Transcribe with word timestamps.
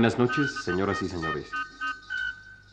Buenas 0.00 0.18
noches, 0.18 0.64
señoras 0.64 1.02
y 1.02 1.10
señores. 1.10 1.50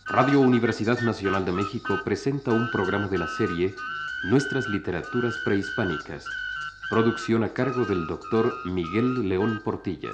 Radio 0.06 0.40
Universidad 0.40 1.02
Nacional 1.02 1.44
de 1.44 1.52
México 1.52 2.00
presenta 2.06 2.52
un 2.52 2.72
programa 2.72 3.10
de 3.10 3.18
la 3.18 3.28
serie 3.28 3.76
Nuestras 4.30 4.66
Literaturas 4.70 5.36
Prehispánicas, 5.44 6.24
producción 6.90 7.44
a 7.44 7.50
cargo 7.50 7.84
del 7.84 8.08
doctor 8.08 8.54
Miguel 8.64 9.28
León 9.28 9.62
Portilla. 9.62 10.10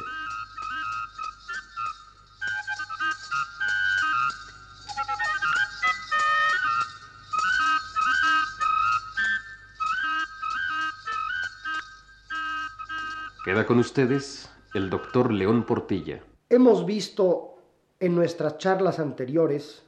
Queda 13.45 13.67
con 13.67 13.77
ustedes 13.77 14.49
el 14.73 14.89
doctor 14.89 15.31
León 15.31 15.67
Portilla. 15.67 16.23
Hemos 16.53 16.85
visto 16.85 17.55
en 17.99 18.13
nuestras 18.13 18.59
charlas 18.59 18.99
anteriores 18.99 19.81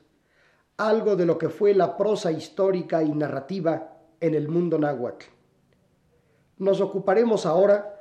algo 0.77 1.15
de 1.15 1.27
lo 1.27 1.37
que 1.37 1.49
fue 1.49 1.75
la 1.75 1.95
prosa 1.95 2.31
histórica 2.31 3.03
y 3.03 3.11
narrativa 3.11 3.99
en 4.19 4.33
el 4.33 4.47
mundo 4.47 4.79
náhuatl. 4.79 5.27
Nos 6.57 6.81
ocuparemos 6.81 7.45
ahora 7.45 7.99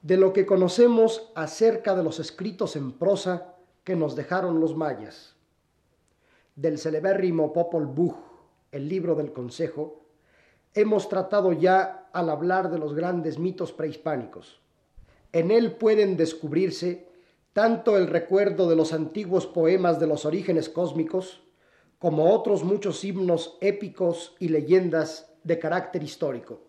de 0.00 0.16
lo 0.16 0.32
que 0.32 0.46
conocemos 0.46 1.30
acerca 1.34 1.94
de 1.94 2.02
los 2.02 2.18
escritos 2.18 2.74
en 2.74 2.92
prosa 2.92 3.54
que 3.84 3.96
nos 3.96 4.16
dejaron 4.16 4.60
los 4.60 4.74
mayas. 4.74 5.36
Del 6.54 6.78
celebérrimo 6.78 7.52
Popol 7.52 7.84
Vuh, 7.84 8.14
el 8.72 8.88
libro 8.88 9.14
del 9.14 9.34
Consejo, 9.34 10.06
hemos 10.72 11.10
tratado 11.10 11.52
ya 11.52 12.08
al 12.14 12.30
hablar 12.30 12.70
de 12.70 12.78
los 12.78 12.94
grandes 12.94 13.38
mitos 13.38 13.72
prehispánicos. 13.72 14.62
En 15.34 15.50
él 15.50 15.72
pueden 15.72 16.16
descubrirse 16.16 17.14
tanto 17.56 17.96
el 17.96 18.08
recuerdo 18.08 18.68
de 18.68 18.76
los 18.76 18.92
antiguos 18.92 19.46
poemas 19.46 19.98
de 19.98 20.06
los 20.06 20.26
orígenes 20.26 20.68
cósmicos, 20.68 21.42
como 21.98 22.30
otros 22.34 22.64
muchos 22.64 23.02
himnos 23.02 23.56
épicos 23.62 24.36
y 24.38 24.50
leyendas 24.50 25.32
de 25.42 25.58
carácter 25.58 26.02
histórico. 26.02 26.60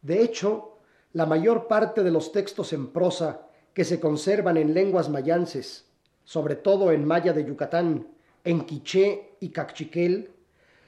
De 0.00 0.22
hecho, 0.22 0.78
la 1.12 1.26
mayor 1.26 1.66
parte 1.66 2.02
de 2.02 2.10
los 2.10 2.32
textos 2.32 2.72
en 2.72 2.86
prosa 2.86 3.42
que 3.74 3.84
se 3.84 4.00
conservan 4.00 4.56
en 4.56 4.72
lenguas 4.72 5.10
mayances, 5.10 5.84
sobre 6.24 6.56
todo 6.56 6.90
en 6.90 7.04
maya 7.04 7.34
de 7.34 7.44
Yucatán, 7.44 8.08
en 8.44 8.64
quiché 8.64 9.36
y 9.40 9.50
cachiquel, 9.50 10.30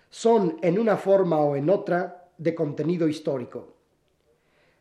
son 0.09 0.56
en 0.62 0.78
una 0.78 0.97
forma 0.97 1.41
o 1.41 1.56
en 1.56 1.69
otra 1.69 2.31
de 2.39 2.55
contenido 2.55 3.06
histórico. 3.06 3.75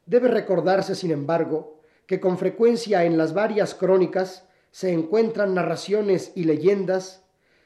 Debe 0.06 0.30
recordarse, 0.30 0.96
sin 0.96 1.12
embargo, 1.12 1.77
que 2.08 2.20
con 2.20 2.38
frecuencia 2.38 3.04
en 3.04 3.18
las 3.18 3.34
varias 3.34 3.76
crónicas 3.76 4.48
se 4.72 4.92
encuentran 4.92 5.54
narraciones 5.54 6.32
y 6.36 6.46
leyendas 6.46 7.24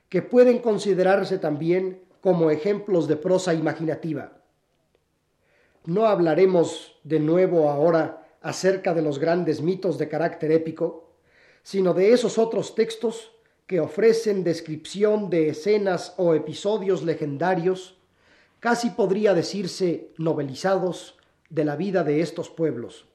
que 0.10 0.22
pueden 0.22 0.60
considerarse 0.60 1.38
también 1.38 2.02
como 2.20 2.52
ejemplos 2.52 3.08
de 3.08 3.16
prosa 3.16 3.54
imaginativa. 3.54 4.42
No 5.86 6.08
hablaremos 6.08 7.00
de 7.04 7.20
nuevo 7.20 7.70
ahora 7.70 8.28
acerca 8.42 8.94
de 8.94 9.02
los 9.02 9.20
grandes 9.20 9.62
mitos 9.62 9.98
de 9.98 10.10
carácter 10.10 10.52
épico, 10.52 11.12
sino 11.64 11.94
de 11.94 12.12
esos 12.12 12.38
otros 12.38 12.76
textos 12.76 13.32
que 13.68 13.80
ofrecen 13.80 14.44
descripción 14.44 15.30
de 15.30 15.50
escenas 15.50 16.14
o 16.18 16.34
episodios 16.34 17.04
legendarios, 17.04 17.98
casi 18.60 18.90
podría 18.90 19.34
decirse 19.34 20.10
novelizados, 20.18 21.18
de 21.50 21.66
la 21.66 21.76
vida 21.76 22.06
de 22.06 22.22
estos 22.22 22.50
pueblos. 22.50 23.11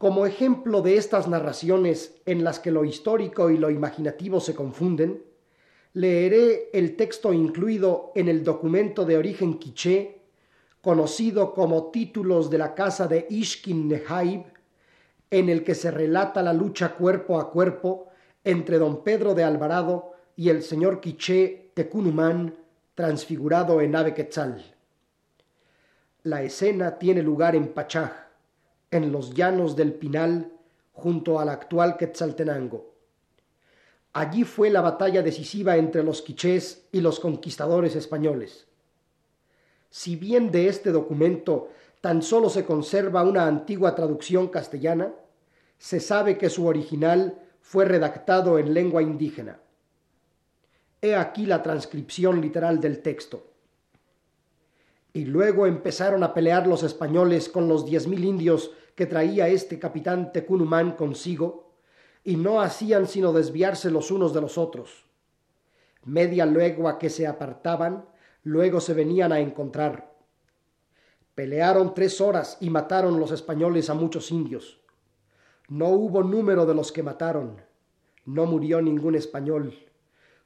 Como 0.00 0.24
ejemplo 0.24 0.80
de 0.80 0.96
estas 0.96 1.28
narraciones 1.28 2.22
en 2.24 2.42
las 2.42 2.58
que 2.58 2.70
lo 2.70 2.86
histórico 2.86 3.50
y 3.50 3.58
lo 3.58 3.68
imaginativo 3.68 4.40
se 4.40 4.54
confunden, 4.54 5.22
leeré 5.92 6.70
el 6.72 6.96
texto 6.96 7.34
incluido 7.34 8.10
en 8.14 8.30
el 8.30 8.42
documento 8.42 9.04
de 9.04 9.18
origen 9.18 9.58
quiché, 9.58 10.22
conocido 10.80 11.52
como 11.52 11.90
Títulos 11.90 12.48
de 12.48 12.56
la 12.56 12.74
Casa 12.74 13.08
de 13.08 13.26
Ishkin 13.28 13.88
Nehaib, 13.88 14.44
en 15.30 15.50
el 15.50 15.62
que 15.64 15.74
se 15.74 15.90
relata 15.90 16.40
la 16.42 16.54
lucha 16.54 16.94
cuerpo 16.94 17.38
a 17.38 17.50
cuerpo 17.50 18.08
entre 18.42 18.78
don 18.78 19.04
Pedro 19.04 19.34
de 19.34 19.44
Alvarado 19.44 20.14
y 20.34 20.48
el 20.48 20.62
señor 20.62 21.02
quiché 21.02 21.72
Tecunumán, 21.74 22.56
transfigurado 22.94 23.82
en 23.82 23.94
ave 23.94 24.14
quetzal. 24.14 24.64
La 26.22 26.42
escena 26.42 26.98
tiene 26.98 27.22
lugar 27.22 27.54
en 27.54 27.74
Pachaj, 27.74 28.29
en 28.90 29.12
los 29.12 29.34
llanos 29.34 29.76
del 29.76 29.92
Pinal, 29.94 30.52
junto 30.92 31.38
al 31.38 31.48
actual 31.48 31.96
Quetzaltenango. 31.96 32.94
Allí 34.12 34.44
fue 34.44 34.70
la 34.70 34.80
batalla 34.80 35.22
decisiva 35.22 35.76
entre 35.76 36.02
los 36.02 36.22
quichés 36.22 36.88
y 36.90 37.00
los 37.00 37.20
conquistadores 37.20 37.94
españoles. 37.94 38.66
Si 39.88 40.16
bien 40.16 40.50
de 40.50 40.68
este 40.68 40.90
documento 40.90 41.70
tan 42.00 42.22
solo 42.22 42.48
se 42.48 42.64
conserva 42.64 43.22
una 43.22 43.46
antigua 43.46 43.94
traducción 43.94 44.48
castellana, 44.48 45.12
se 45.78 46.00
sabe 46.00 46.38
que 46.38 46.50
su 46.50 46.66
original 46.66 47.38
fue 47.60 47.84
redactado 47.84 48.58
en 48.58 48.74
lengua 48.74 49.02
indígena. 49.02 49.60
He 51.00 51.14
aquí 51.14 51.46
la 51.46 51.62
transcripción 51.62 52.40
literal 52.40 52.80
del 52.80 53.00
texto. 53.00 53.49
Y 55.12 55.24
luego 55.24 55.66
empezaron 55.66 56.22
a 56.22 56.32
pelear 56.34 56.66
los 56.66 56.82
españoles 56.82 57.48
con 57.48 57.68
los 57.68 57.84
diez 57.84 58.06
mil 58.06 58.24
indios 58.24 58.70
que 58.94 59.06
traía 59.06 59.48
este 59.48 59.78
capitán 59.78 60.32
Tecunumán 60.32 60.92
consigo, 60.92 61.72
y 62.22 62.36
no 62.36 62.60
hacían 62.60 63.06
sino 63.06 63.32
desviarse 63.32 63.90
los 63.90 64.10
unos 64.10 64.34
de 64.34 64.40
los 64.40 64.58
otros. 64.58 65.06
Media 66.04 66.46
legua 66.46 66.98
que 66.98 67.10
se 67.10 67.26
apartaban, 67.26 68.04
luego 68.42 68.80
se 68.80 68.94
venían 68.94 69.32
a 69.32 69.40
encontrar. 69.40 70.14
Pelearon 71.34 71.94
tres 71.94 72.20
horas 72.20 72.58
y 72.60 72.70
mataron 72.70 73.18
los 73.18 73.32
españoles 73.32 73.88
a 73.90 73.94
muchos 73.94 74.30
indios. 74.30 74.80
No 75.68 75.88
hubo 75.88 76.22
número 76.22 76.66
de 76.66 76.74
los 76.74 76.92
que 76.92 77.02
mataron, 77.02 77.62
no 78.26 78.46
murió 78.46 78.82
ningún 78.82 79.14
español, 79.14 79.74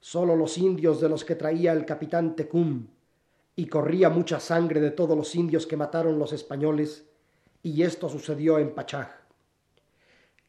solo 0.01 0.37
los 0.37 0.59
indios 0.59 1.01
de 1.01 1.09
los 1.09 1.25
que 1.25 1.35
traía 1.35 1.73
el 1.73 1.85
capitán 1.85 2.37
Tecum 2.37 2.87
y 3.57 3.67
corría 3.67 4.11
mucha 4.11 4.41
sangre 4.41 4.81
de 4.81 4.91
todos 4.91 5.17
los 5.17 5.35
indios 5.35 5.67
que 5.67 5.77
mataron 5.77 6.19
los 6.19 6.33
españoles, 6.33 7.07
y 7.63 7.83
esto 7.83 8.09
sucedió 8.09 8.59
en 8.59 8.75
Pachaj. 8.75 9.09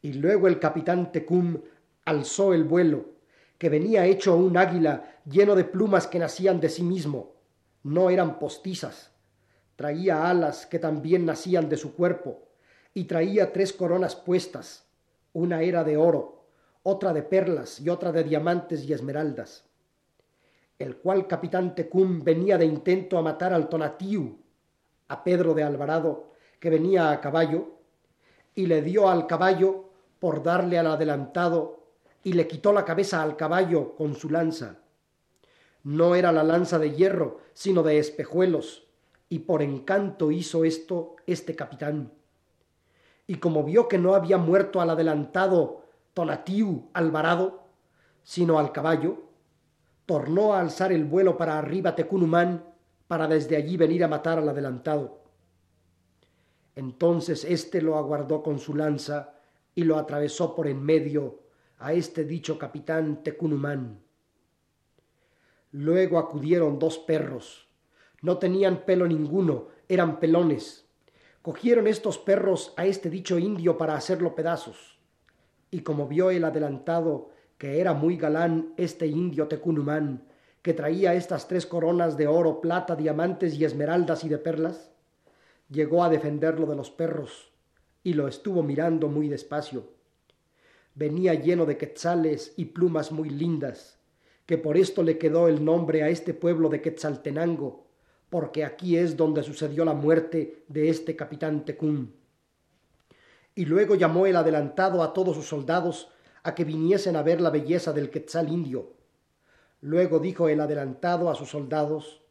Y 0.01 0.13
luego 0.13 0.47
el 0.47 0.59
capitán 0.59 1.11
Tecum 1.11 1.61
alzó 2.03 2.53
el 2.53 2.63
vuelo, 2.63 3.05
que 3.57 3.69
venía 3.69 4.05
hecho 4.05 4.35
un 4.35 4.57
águila 4.57 5.19
lleno 5.25 5.55
de 5.55 5.63
plumas 5.63 6.07
que 6.07 6.19
nacían 6.19 6.59
de 6.59 6.69
sí 6.69 6.83
mismo, 6.83 7.35
no 7.83 8.09
eran 8.09 8.39
postizas, 8.39 9.11
traía 9.75 10.29
alas 10.29 10.65
que 10.65 10.79
también 10.79 11.25
nacían 11.25 11.69
de 11.69 11.77
su 11.77 11.95
cuerpo, 11.95 12.49
y 12.93 13.05
traía 13.05 13.53
tres 13.53 13.71
coronas 13.71 14.15
puestas, 14.15 14.85
una 15.33 15.61
era 15.61 15.83
de 15.83 15.97
oro, 15.97 16.47
otra 16.81 17.13
de 17.13 17.23
perlas 17.23 17.79
y 17.79 17.89
otra 17.89 18.11
de 18.11 18.23
diamantes 18.23 18.83
y 18.83 18.93
esmeraldas 18.93 19.65
el 20.77 20.97
cual 20.97 21.27
capitán 21.27 21.73
Tecum 21.73 22.23
venía 22.23 22.57
de 22.57 22.65
intento 22.65 23.17
a 23.17 23.21
matar 23.21 23.53
al 23.53 23.69
Tonatiu, 23.69 24.37
a 25.07 25.23
Pedro 25.23 25.53
de 25.53 25.63
Alvarado, 25.63 26.31
que 26.59 26.69
venía 26.69 27.11
a 27.11 27.21
caballo, 27.21 27.75
y 28.53 28.65
le 28.67 28.81
dio 28.81 29.09
al 29.09 29.27
caballo 29.27 29.85
por 30.19 30.43
darle 30.43 30.77
al 30.77 30.87
adelantado, 30.87 31.85
y 32.23 32.33
le 32.33 32.47
quitó 32.47 32.73
la 32.73 32.83
cabeza 32.83 33.21
al 33.21 33.35
caballo 33.35 33.95
con 33.95 34.15
su 34.15 34.29
lanza. 34.29 34.79
No 35.83 36.15
era 36.15 36.31
la 36.31 36.43
lanza 36.43 36.79
de 36.79 36.91
hierro, 36.91 37.39
sino 37.53 37.83
de 37.83 37.99
espejuelos, 37.99 38.87
y 39.29 39.39
por 39.39 39.61
encanto 39.61 40.31
hizo 40.31 40.65
esto 40.65 41.15
este 41.27 41.55
capitán. 41.55 42.11
Y 43.27 43.35
como 43.35 43.63
vio 43.63 43.87
que 43.87 43.97
no 43.97 44.15
había 44.15 44.37
muerto 44.37 44.81
al 44.81 44.89
adelantado 44.89 45.83
Tonatiu 46.13 46.89
Alvarado, 46.93 47.63
sino 48.23 48.57
al 48.57 48.71
caballo, 48.71 49.24
tornó 50.05 50.53
a 50.53 50.61
alzar 50.61 50.91
el 50.91 51.05
vuelo 51.05 51.37
para 51.37 51.57
arriba 51.57 51.95
Tecunumán 51.95 52.63
para 53.07 53.27
desde 53.27 53.55
allí 53.55 53.77
venir 53.77 54.03
a 54.03 54.07
matar 54.07 54.39
al 54.39 54.49
adelantado. 54.49 55.23
Entonces 56.75 57.45
éste 57.45 57.81
lo 57.81 57.97
aguardó 57.97 58.43
con 58.43 58.59
su 58.59 58.75
lanza 58.75 59.35
y 59.73 59.83
lo 59.83 59.97
atravesó 59.97 60.55
por 60.55 60.67
en 60.67 60.81
medio 60.81 61.39
a 61.77 61.93
este 61.93 62.23
dicho 62.23 62.57
capitán 62.57 63.23
Tecunumán. 63.23 64.01
Luego 65.71 66.19
acudieron 66.19 66.79
dos 66.79 66.97
perros. 66.99 67.67
No 68.21 68.37
tenían 68.37 68.85
pelo 68.85 69.07
ninguno, 69.07 69.67
eran 69.87 70.19
pelones. 70.19 70.85
Cogieron 71.41 71.87
estos 71.87 72.17
perros 72.17 72.73
a 72.77 72.85
este 72.85 73.09
dicho 73.09 73.37
indio 73.37 73.77
para 73.77 73.95
hacerlo 73.95 74.35
pedazos. 74.35 74.97
Y 75.69 75.81
como 75.81 76.07
vio 76.07 76.31
el 76.31 76.43
adelantado 76.43 77.29
que 77.57 77.79
era 77.79 77.93
muy 77.93 78.17
galán 78.17 78.73
este 78.77 79.07
indio 79.07 79.47
Tecunumán, 79.47 80.23
que 80.61 80.73
traía 80.73 81.13
estas 81.13 81.47
tres 81.47 81.65
coronas 81.65 82.17
de 82.17 82.27
oro, 82.27 82.59
plata, 82.59 82.95
diamantes 82.95 83.53
y 83.55 83.65
esmeraldas 83.65 84.23
y 84.23 84.29
de 84.29 84.37
perlas, 84.37 84.91
llegó 85.69 86.03
a 86.03 86.09
defenderlo 86.09 86.65
de 86.65 86.75
los 86.75 86.91
perros 86.91 87.51
y 88.03 88.13
lo 88.13 88.27
estuvo 88.27 88.63
mirando 88.63 89.07
muy 89.07 89.29
despacio. 89.29 89.93
venía 90.93 91.33
lleno 91.33 91.65
de 91.65 91.77
quetzales 91.77 92.53
y 92.55 92.65
plumas 92.65 93.11
muy 93.11 93.29
lindas, 93.29 93.99
que 94.45 94.57
por 94.57 94.77
esto 94.77 95.03
le 95.03 95.17
quedó 95.17 95.47
el 95.47 95.63
nombre 95.63 96.03
a 96.03 96.09
este 96.09 96.33
pueblo 96.33 96.69
de 96.69 96.81
Quetzaltenango, 96.81 97.85
porque 98.29 98.63
aquí 98.63 98.97
es 98.97 99.17
donde 99.17 99.43
sucedió 99.43 99.85
la 99.85 99.93
muerte 99.93 100.63
de 100.67 100.89
este 100.89 101.15
capitán 101.15 101.65
Tecún. 101.65 102.15
Y 103.55 103.65
luego 103.65 103.95
llamó 103.95 104.25
el 104.25 104.35
adelantado 104.35 105.03
a 105.03 105.13
todos 105.13 105.35
sus 105.35 105.47
soldados 105.47 106.09
a 106.45 106.53
que 106.53 106.63
viniesen 106.63 107.15
a 107.15 107.23
ver 107.23 107.41
la 107.41 107.49
belleza 107.49 107.91
del 107.91 108.11
quetzal 108.11 108.49
indio. 108.49 108.91
Luego 109.81 110.19
dijo 110.19 110.47
el 110.47 110.61
adelantado 110.61 111.31
a 111.31 111.35
sus 111.35 111.49
soldados 111.49 112.21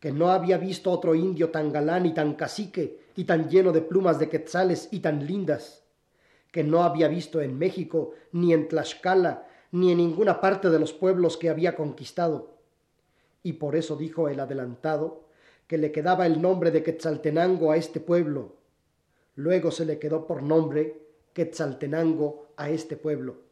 que 0.00 0.10
no 0.10 0.30
había 0.30 0.56
visto 0.56 0.90
otro 0.90 1.14
indio 1.14 1.50
tan 1.50 1.70
galán 1.70 2.06
y 2.06 2.14
tan 2.14 2.32
cacique 2.32 2.98
y 3.14 3.24
tan 3.24 3.50
lleno 3.50 3.70
de 3.72 3.82
plumas 3.82 4.18
de 4.18 4.30
quetzales 4.30 4.88
y 4.90 5.00
tan 5.00 5.26
lindas, 5.26 5.84
que 6.50 6.64
no 6.64 6.82
había 6.82 7.08
visto 7.08 7.42
en 7.42 7.58
México, 7.58 8.12
ni 8.32 8.54
en 8.54 8.68
Tlaxcala, 8.68 9.46
ni 9.72 9.92
en 9.92 9.98
ninguna 9.98 10.40
parte 10.40 10.70
de 10.70 10.78
los 10.78 10.94
pueblos 10.94 11.36
que 11.36 11.50
había 11.50 11.76
conquistado. 11.76 12.54
Y 13.42 13.54
por 13.54 13.76
eso 13.76 13.96
dijo 13.96 14.30
el 14.30 14.40
adelantado 14.40 15.24
que 15.66 15.76
le 15.76 15.92
quedaba 15.92 16.24
el 16.24 16.40
nombre 16.40 16.70
de 16.70 16.82
Quetzaltenango 16.82 17.70
a 17.70 17.76
este 17.76 18.00
pueblo. 18.00 18.56
Luego 19.34 19.70
se 19.70 19.84
le 19.84 19.98
quedó 19.98 20.26
por 20.26 20.42
nombre 20.42 21.02
Quetzaltenango 21.34 22.46
a 22.56 22.70
este 22.70 22.96
pueblo 22.96 23.47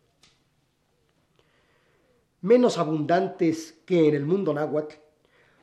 menos 2.40 2.78
abundantes 2.78 3.80
que 3.86 4.08
en 4.08 4.14
el 4.14 4.24
mundo 4.24 4.52
náhuatl, 4.54 4.96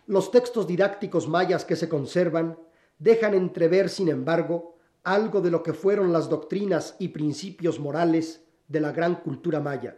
los 0.07 0.31
textos 0.31 0.67
didácticos 0.67 1.27
mayas 1.27 1.63
que 1.65 1.75
se 1.75 1.87
conservan 1.87 2.57
dejan 2.99 3.33
entrever, 3.33 3.89
sin 3.89 4.09
embargo, 4.09 4.75
algo 5.03 5.41
de 5.41 5.51
lo 5.51 5.63
que 5.63 5.73
fueron 5.73 6.13
las 6.13 6.29
doctrinas 6.29 6.95
y 6.99 7.09
principios 7.09 7.79
morales 7.79 8.43
de 8.67 8.79
la 8.79 8.91
gran 8.91 9.15
cultura 9.15 9.59
maya. 9.59 9.97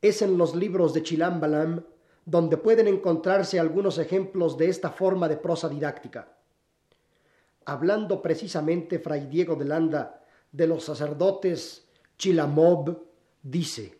Es 0.00 0.22
en 0.22 0.36
los 0.36 0.54
libros 0.54 0.92
de 0.92 1.02
Chilambalam 1.02 1.84
donde 2.24 2.56
pueden 2.56 2.88
encontrarse 2.88 3.58
algunos 3.58 3.98
ejemplos 3.98 4.56
de 4.56 4.68
esta 4.68 4.90
forma 4.90 5.28
de 5.28 5.36
prosa 5.36 5.68
didáctica. 5.68 6.36
Hablando 7.64 8.22
precisamente 8.22 8.98
Fray 8.98 9.26
Diego 9.26 9.56
de 9.56 9.64
Landa 9.64 10.22
de 10.50 10.66
los 10.66 10.84
sacerdotes 10.84 11.86
Chilamob, 12.18 12.98
dice, 13.42 13.98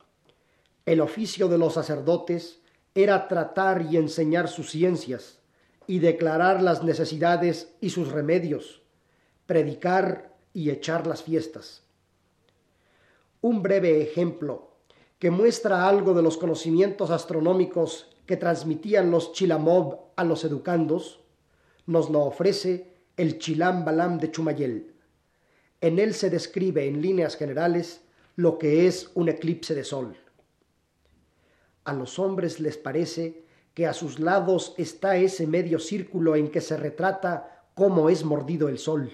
el 0.86 1.00
oficio 1.00 1.48
de 1.48 1.58
los 1.58 1.74
sacerdotes 1.74 2.60
era 2.94 3.28
tratar 3.28 3.86
y 3.90 3.96
enseñar 3.96 4.48
sus 4.48 4.70
ciencias 4.70 5.38
y 5.86 5.98
declarar 5.98 6.62
las 6.62 6.82
necesidades 6.82 7.74
y 7.80 7.90
sus 7.90 8.10
remedios, 8.10 8.82
predicar 9.46 10.34
y 10.52 10.70
echar 10.70 11.06
las 11.06 11.22
fiestas. 11.22 11.82
Un 13.40 13.62
breve 13.62 14.02
ejemplo 14.02 14.70
que 15.18 15.30
muestra 15.30 15.88
algo 15.88 16.14
de 16.14 16.22
los 16.22 16.36
conocimientos 16.36 17.10
astronómicos 17.10 18.08
que 18.26 18.36
transmitían 18.36 19.10
los 19.10 19.32
chilamob 19.32 20.00
a 20.16 20.24
los 20.24 20.44
educandos, 20.44 21.20
nos 21.86 22.10
lo 22.10 22.20
ofrece 22.20 22.92
el 23.16 23.38
Chilam 23.38 23.84
Balam 23.84 24.18
de 24.18 24.30
Chumayel. 24.30 24.94
En 25.80 25.98
él 25.98 26.14
se 26.14 26.30
describe 26.30 26.86
en 26.86 27.02
líneas 27.02 27.36
generales 27.36 28.02
lo 28.36 28.58
que 28.58 28.86
es 28.86 29.10
un 29.14 29.28
eclipse 29.28 29.74
de 29.74 29.84
sol. 29.84 30.16
A 31.84 31.92
los 31.92 32.18
hombres 32.18 32.60
les 32.60 32.76
parece 32.76 33.44
que 33.74 33.86
a 33.86 33.92
sus 33.92 34.18
lados 34.20 34.74
está 34.76 35.16
ese 35.16 35.46
medio 35.46 35.78
círculo 35.78 36.36
en 36.36 36.50
que 36.50 36.60
se 36.60 36.76
retrata 36.76 37.64
cómo 37.74 38.08
es 38.10 38.24
mordido 38.24 38.68
el 38.68 38.78
sol. 38.78 39.10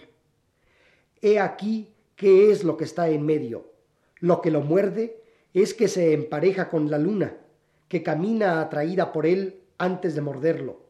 He 1.22 1.38
aquí 1.38 1.94
qué 2.16 2.50
es 2.50 2.64
lo 2.64 2.76
que 2.76 2.84
está 2.84 3.08
en 3.08 3.24
medio. 3.24 3.72
Lo 4.20 4.40
que 4.40 4.50
lo 4.50 4.60
muerde 4.60 5.22
es 5.54 5.74
que 5.74 5.88
se 5.88 6.12
empareja 6.12 6.68
con 6.68 6.90
la 6.90 6.98
luna, 6.98 7.36
que 7.88 8.02
camina 8.02 8.60
atraída 8.60 9.12
por 9.12 9.26
él 9.26 9.62
antes 9.78 10.14
de 10.14 10.20
morderlo. 10.20 10.82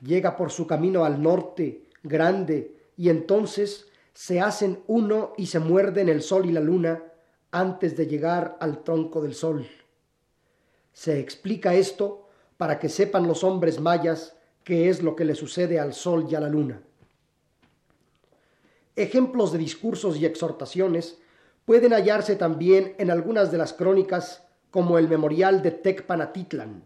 Llega 0.00 0.36
por 0.36 0.50
su 0.50 0.66
camino 0.66 1.04
al 1.04 1.22
norte, 1.22 1.84
grande, 2.02 2.76
y 2.96 3.10
entonces 3.10 3.88
se 4.14 4.40
hacen 4.40 4.82
uno 4.86 5.32
y 5.36 5.46
se 5.46 5.58
muerden 5.58 6.08
el 6.08 6.22
sol 6.22 6.46
y 6.46 6.52
la 6.52 6.60
luna 6.60 7.02
antes 7.50 7.96
de 7.96 8.06
llegar 8.06 8.56
al 8.60 8.82
tronco 8.82 9.20
del 9.20 9.34
sol. 9.34 9.66
Se 10.92 11.18
explica 11.18 11.74
esto 11.74 12.28
para 12.56 12.78
que 12.78 12.88
sepan 12.88 13.26
los 13.26 13.44
hombres 13.44 13.80
mayas 13.80 14.36
qué 14.64 14.88
es 14.88 15.02
lo 15.02 15.16
que 15.16 15.24
le 15.24 15.34
sucede 15.34 15.78
al 15.80 15.94
sol 15.94 16.26
y 16.30 16.34
a 16.34 16.40
la 16.40 16.48
luna. 16.48 16.82
Ejemplos 18.96 19.52
de 19.52 19.58
discursos 19.58 20.18
y 20.18 20.26
exhortaciones 20.26 21.18
pueden 21.64 21.92
hallarse 21.92 22.36
también 22.36 22.94
en 22.98 23.10
algunas 23.10 23.50
de 23.50 23.58
las 23.58 23.72
crónicas 23.72 24.46
como 24.70 24.98
el 24.98 25.08
memorial 25.08 25.62
de 25.62 25.70
Tecpanatitlan. 25.70 26.84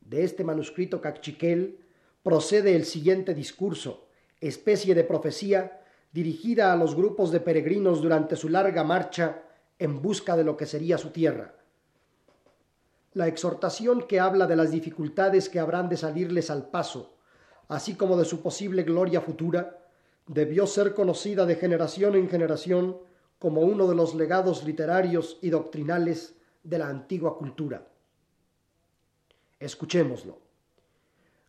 De 0.00 0.24
este 0.24 0.42
manuscrito 0.42 1.00
cachiquel 1.00 1.80
procede 2.22 2.74
el 2.74 2.84
siguiente 2.84 3.34
discurso, 3.34 4.08
especie 4.40 4.94
de 4.94 5.04
profecía 5.04 5.82
dirigida 6.12 6.72
a 6.72 6.76
los 6.76 6.94
grupos 6.94 7.30
de 7.30 7.40
peregrinos 7.40 8.00
durante 8.00 8.36
su 8.36 8.48
larga 8.48 8.84
marcha 8.84 9.42
en 9.78 10.00
busca 10.00 10.36
de 10.36 10.44
lo 10.44 10.56
que 10.56 10.64
sería 10.64 10.96
su 10.96 11.10
tierra 11.10 11.58
la 13.18 13.26
exhortación 13.26 14.06
que 14.06 14.20
habla 14.20 14.46
de 14.46 14.54
las 14.54 14.70
dificultades 14.70 15.48
que 15.48 15.58
habrán 15.58 15.88
de 15.88 15.96
salirles 15.96 16.50
al 16.50 16.70
paso, 16.70 17.16
así 17.66 17.96
como 17.96 18.16
de 18.16 18.24
su 18.24 18.42
posible 18.42 18.84
gloria 18.84 19.20
futura, 19.20 19.88
debió 20.28 20.68
ser 20.68 20.94
conocida 20.94 21.44
de 21.44 21.56
generación 21.56 22.14
en 22.14 22.28
generación 22.28 22.96
como 23.40 23.62
uno 23.62 23.88
de 23.88 23.96
los 23.96 24.14
legados 24.14 24.62
literarios 24.62 25.36
y 25.42 25.50
doctrinales 25.50 26.36
de 26.62 26.78
la 26.78 26.88
antigua 26.88 27.36
cultura. 27.36 27.88
Escuchémoslo. 29.58 30.38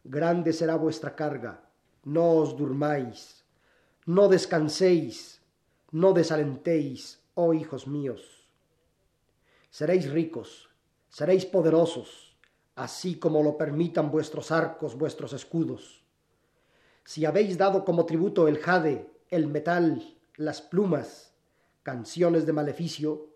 Grande 0.04 0.54
será 0.54 0.76
vuestra 0.76 1.16
carga, 1.16 1.70
no 2.04 2.32
os 2.32 2.58
durmáis, 2.58 3.46
no 4.08 4.28
descanséis, 4.28 5.40
no 5.92 6.14
desalentéis, 6.14 7.22
oh 7.36 7.54
hijos 7.54 7.86
míos. 7.86 8.50
Seréis 9.70 10.10
ricos, 10.10 10.69
Seréis 11.10 11.46
poderosos, 11.46 12.38
así 12.76 13.20
como 13.20 13.42
lo 13.44 13.58
permitan 13.58 14.12
vuestros 14.12 14.52
arcos, 14.52 14.96
vuestros 14.96 15.34
escudos. 15.34 16.04
Si 17.04 17.26
habéis 17.26 17.58
dado 17.58 17.84
como 17.84 18.06
tributo 18.06 18.48
el 18.48 18.60
jade, 18.60 19.10
el 19.30 19.48
metal, 19.48 20.16
las 20.36 20.62
plumas, 20.62 21.34
canciones 21.82 22.46
de 22.46 22.54
maleficio, 22.54 23.28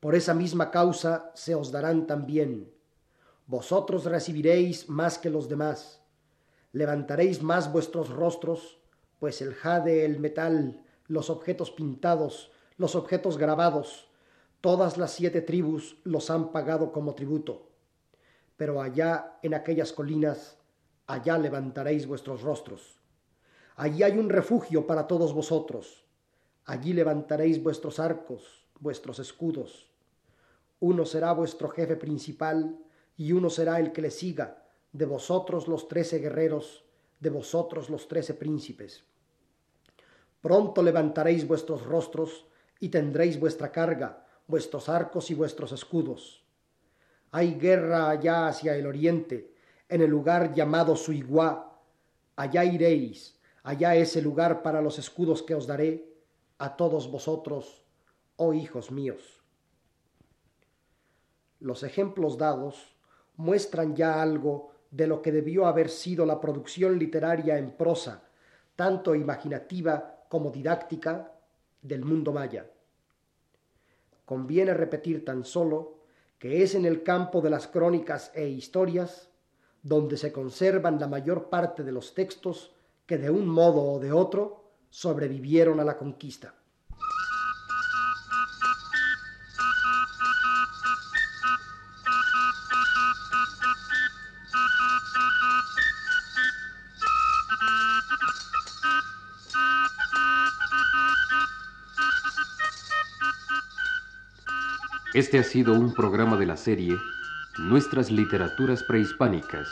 por 0.00 0.16
esa 0.16 0.34
misma 0.34 0.72
causa 0.72 1.30
se 1.34 1.54
os 1.54 1.70
darán 1.70 2.08
también. 2.08 2.72
Vosotros 3.46 4.04
recibiréis 4.04 4.88
más 4.88 5.18
que 5.18 5.30
los 5.30 5.48
demás. 5.48 6.02
Levantaréis 6.72 7.42
más 7.42 7.72
vuestros 7.72 8.08
rostros, 8.08 8.80
pues 9.20 9.40
el 9.40 9.54
jade, 9.54 10.04
el 10.04 10.18
metal, 10.18 10.84
los 11.06 11.30
objetos 11.30 11.70
pintados, 11.70 12.50
los 12.76 12.96
objetos 12.96 13.38
grabados, 13.38 14.09
Todas 14.60 14.98
las 14.98 15.12
siete 15.12 15.40
tribus 15.40 15.96
los 16.04 16.28
han 16.28 16.52
pagado 16.52 16.92
como 16.92 17.14
tributo. 17.14 17.70
Pero 18.58 18.82
allá 18.82 19.38
en 19.42 19.54
aquellas 19.54 19.92
colinas, 19.92 20.58
allá 21.06 21.38
levantaréis 21.38 22.06
vuestros 22.06 22.42
rostros. 22.42 23.00
Allí 23.76 24.02
hay 24.02 24.18
un 24.18 24.28
refugio 24.28 24.86
para 24.86 25.06
todos 25.06 25.32
vosotros. 25.32 26.04
Allí 26.66 26.92
levantaréis 26.92 27.62
vuestros 27.62 27.98
arcos, 27.98 28.66
vuestros 28.78 29.18
escudos. 29.18 29.88
Uno 30.78 31.06
será 31.06 31.32
vuestro 31.32 31.70
jefe 31.70 31.96
principal 31.96 32.78
y 33.16 33.32
uno 33.32 33.48
será 33.48 33.80
el 33.80 33.92
que 33.92 34.02
le 34.02 34.10
siga, 34.10 34.62
de 34.92 35.06
vosotros 35.06 35.68
los 35.68 35.88
trece 35.88 36.18
guerreros, 36.18 36.84
de 37.18 37.30
vosotros 37.30 37.88
los 37.88 38.08
trece 38.08 38.34
príncipes. 38.34 39.04
Pronto 40.42 40.82
levantaréis 40.82 41.46
vuestros 41.46 41.84
rostros 41.84 42.46
y 42.78 42.90
tendréis 42.90 43.40
vuestra 43.40 43.72
carga, 43.72 44.26
vuestros 44.50 44.88
arcos 44.88 45.30
y 45.30 45.34
vuestros 45.34 45.72
escudos. 45.72 46.44
Hay 47.30 47.54
guerra 47.54 48.10
allá 48.10 48.48
hacia 48.48 48.74
el 48.76 48.86
oriente, 48.86 49.54
en 49.88 50.02
el 50.02 50.10
lugar 50.10 50.52
llamado 50.52 50.96
Suiguá. 50.96 51.78
Allá 52.36 52.64
iréis, 52.64 53.38
allá 53.62 53.94
es 53.94 54.16
el 54.16 54.24
lugar 54.24 54.62
para 54.62 54.82
los 54.82 54.98
escudos 54.98 55.42
que 55.42 55.54
os 55.54 55.66
daré 55.66 56.12
a 56.58 56.76
todos 56.76 57.10
vosotros, 57.10 57.84
oh 58.36 58.52
hijos 58.52 58.90
míos. 58.90 59.40
Los 61.60 61.82
ejemplos 61.82 62.36
dados 62.36 62.96
muestran 63.36 63.94
ya 63.94 64.20
algo 64.20 64.72
de 64.90 65.06
lo 65.06 65.22
que 65.22 65.30
debió 65.30 65.66
haber 65.66 65.88
sido 65.88 66.26
la 66.26 66.40
producción 66.40 66.98
literaria 66.98 67.58
en 67.58 67.76
prosa, 67.76 68.24
tanto 68.76 69.14
imaginativa 69.14 70.24
como 70.28 70.50
didáctica, 70.50 71.32
del 71.82 72.04
mundo 72.04 72.32
maya. 72.32 72.66
Conviene 74.30 74.74
repetir 74.74 75.24
tan 75.24 75.44
solo 75.44 75.96
que 76.38 76.62
es 76.62 76.76
en 76.76 76.84
el 76.84 77.02
campo 77.02 77.40
de 77.40 77.50
las 77.50 77.66
crónicas 77.66 78.30
e 78.32 78.46
historias 78.46 79.28
donde 79.82 80.16
se 80.16 80.30
conservan 80.30 81.00
la 81.00 81.08
mayor 81.08 81.50
parte 81.50 81.82
de 81.82 81.90
los 81.90 82.14
textos 82.14 82.72
que 83.06 83.18
de 83.18 83.28
un 83.28 83.48
modo 83.48 83.82
o 83.82 83.98
de 83.98 84.12
otro 84.12 84.70
sobrevivieron 84.88 85.80
a 85.80 85.84
la 85.84 85.98
conquista. 85.98 86.54
Este 105.20 105.38
ha 105.38 105.42
sido 105.42 105.74
un 105.74 105.92
programa 105.92 106.38
de 106.38 106.46
la 106.46 106.56
serie 106.56 106.96
Nuestras 107.58 108.10
Literaturas 108.10 108.82
Prehispánicas, 108.84 109.68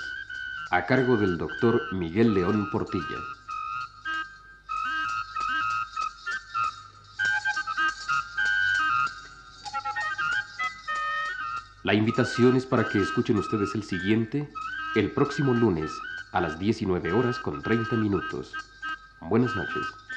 a 0.71 0.85
cargo 0.85 1.17
del 1.17 1.38
doctor 1.38 1.81
Miguel 1.90 2.35
León 2.35 2.69
Portilla. 2.71 3.17
La 11.83 11.95
invitación 11.95 12.55
es 12.55 12.67
para 12.67 12.87
que 12.87 13.00
escuchen 13.00 13.38
ustedes 13.38 13.75
el 13.75 13.85
siguiente 13.85 14.50
el 14.97 15.12
próximo 15.12 15.55
lunes 15.55 15.90
a 16.33 16.43
las 16.43 16.59
19 16.59 17.11
horas 17.11 17.38
con 17.38 17.62
30 17.62 17.97
minutos. 17.97 18.52
Buenas 19.23 19.57
noches. 19.57 20.07